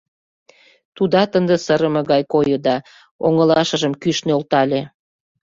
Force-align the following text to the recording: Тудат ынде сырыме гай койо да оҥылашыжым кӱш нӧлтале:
Тудат 0.95 1.31
ынде 1.39 1.55
сырыме 1.65 2.01
гай 2.11 2.21
койо 2.33 2.57
да 2.67 2.75
оҥылашыжым 3.25 3.93
кӱш 4.01 4.17
нӧлтале: 4.27 4.81